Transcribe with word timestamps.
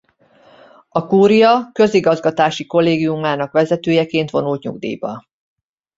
A 0.89 1.05
Kúria 1.07 1.69
Közigazgatási 1.73 2.65
Kollégiumának 2.67 3.51
vezetőjeként 3.51 4.29
vonult 4.29 4.63
nyugdíjba. 4.63 5.21